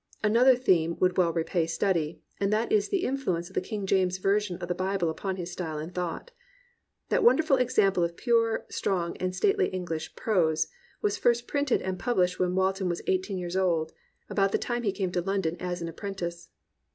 [0.23, 4.17] Another theme would well repay study, and that is the influence of the King James
[4.17, 6.31] Version of the Bible up>on his style and thought.
[7.09, 10.65] That wonderful example of pure, strong, and stately English prose,
[11.03, 13.91] was first printed and published when Walton was eighteen years old,
[14.27, 16.49] about the time he came to Lon don as an apprentice.